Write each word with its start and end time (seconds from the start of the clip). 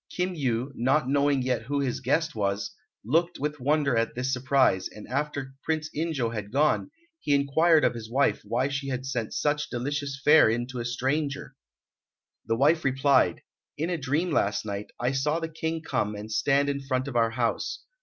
Kim 0.09 0.33
Yu, 0.33 0.71
not 0.73 1.07
knowing 1.07 1.43
yet 1.43 1.61
who 1.67 1.79
his 1.79 1.99
guest 1.99 2.33
was, 2.33 2.71
looked 3.05 3.37
with 3.37 3.59
wonder 3.59 3.95
at 3.95 4.15
this 4.15 4.33
surprise, 4.33 4.89
and 4.89 5.07
after 5.07 5.53
Prince 5.61 5.91
In 5.93 6.11
jo 6.11 6.31
had 6.31 6.51
gone, 6.51 6.89
he 7.19 7.35
inquired 7.35 7.85
of 7.85 7.93
his 7.93 8.09
wife 8.09 8.41
why 8.43 8.67
she 8.67 8.87
had 8.87 9.05
sent 9.05 9.31
such 9.31 9.69
delicious 9.69 10.19
fare 10.25 10.49
in 10.49 10.65
to 10.65 10.79
a 10.79 10.85
stranger. 10.85 11.55
The 12.47 12.55
wife 12.57 12.83
replied, 12.83 13.43
"In 13.77 13.91
a 13.91 13.97
dream 13.99 14.31
last 14.31 14.65
night, 14.65 14.87
I 14.99 15.11
saw 15.11 15.39
the 15.39 15.47
King 15.49 15.83
come 15.83 16.15
and 16.15 16.31
stand 16.31 16.67
in 16.67 16.81
front 16.81 17.07
of 17.07 17.15
our 17.15 17.29
house. 17.29 17.83